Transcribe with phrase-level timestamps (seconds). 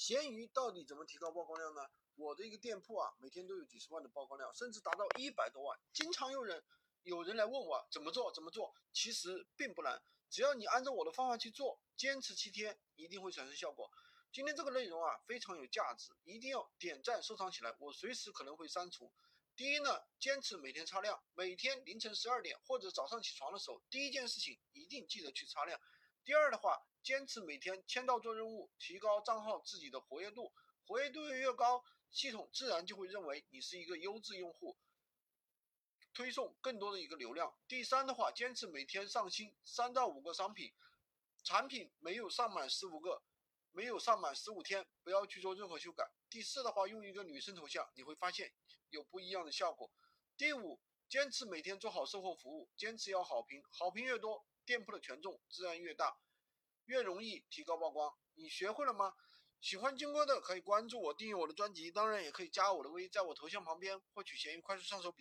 [0.00, 1.82] 闲鱼到底怎么提高曝光量呢？
[2.14, 5.78] 我的一个店铺啊，每天都有几十万的曝光量，甚至达到一百多万。
[5.92, 6.64] 经常有人
[7.02, 8.74] 有人来问我怎么做，怎么做？
[8.94, 13.90] 其实并不难，只要你按照我的方法去做，坚持七天，一定会产生效果。
[14.32, 19.12] 今天这个内容啊，非常有价值，一定要点赞收藏起来，我随时可能会删除。
[19.54, 25.78] 第一呢，坚持每天擦亮，每天凌晨十二点或者早上起床的时候，第一件事情一定记得去擦亮。
[26.24, 30.52] 第二的话，坚持每天签到做任务，提高账号自己的活跃度，
[30.86, 34.76] 活跃度越高，系统自然就会认为你是一个优质用户，
[36.12, 37.56] 推送更多的一个流量。
[37.66, 40.72] 第三的话，坚持每天上新三到五个商品，
[41.42, 43.22] 产品没有上满十五个，
[43.72, 46.04] 没有上满十五天，不要去做任何修改。
[46.28, 48.52] 第四的话，用一个女生头像，你会发现
[48.90, 49.90] 有不一样的效果。
[50.36, 54.46] 第五，坚持每天做好售后服务，坚持要好评，好评越多。
[54.64, 56.16] 店铺的权重自然越大，
[56.84, 58.14] 越容易提高曝光。
[58.34, 59.12] 你学会了吗？
[59.60, 65.18] 喜欢金哥的可以关注我，订阅我的专辑，当然也可以加我的微，在我头像旁边获取闲鱼快速上手笔。